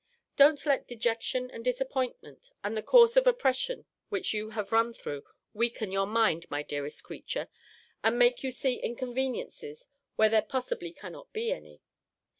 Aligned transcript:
Don't 0.35 0.65
let 0.65 0.87
dejection 0.87 1.51
and 1.51 1.63
disappointment, 1.63 2.49
and 2.63 2.75
the 2.75 2.81
course 2.81 3.15
of 3.15 3.27
oppression 3.27 3.85
which 4.09 4.33
you 4.33 4.49
have 4.49 4.71
run 4.71 4.95
through, 4.95 5.23
weaken 5.53 5.91
your 5.91 6.07
mind, 6.07 6.47
my 6.49 6.63
dearest 6.63 7.03
creature, 7.03 7.49
and 8.03 8.17
make 8.17 8.41
you 8.43 8.49
see 8.51 8.79
inconveniencies 8.81 9.89
where 10.15 10.29
there 10.29 10.41
possibly 10.41 10.91
cannot 10.91 11.31
be 11.33 11.51
any. 11.51 11.81